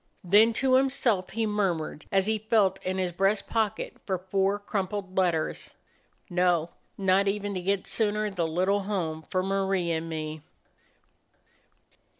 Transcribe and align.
Then 0.23 0.51
to 0.53 0.73
himself 0.73 1.29
he 1.29 1.45
murmured, 1.45 2.07
as 2.11 2.25
he 2.25 2.39
felt 2.39 2.81
in 2.83 2.97
his 2.97 3.11
breast 3.11 3.45
pocket 3.45 3.97
for 4.07 4.17
four 4.17 4.57
crumpled 4.57 5.15
letters: 5.15 5.75
"No, 6.27 6.71
not 6.97 7.27
even 7.27 7.53
to 7.53 7.61
get 7.61 7.85
sooner 7.85 8.31
the 8.31 8.47
little 8.47 8.79
home 8.85 9.21
for 9.21 9.43
Marie 9.43 9.91
and 9.91 10.09
me!" 10.09 10.41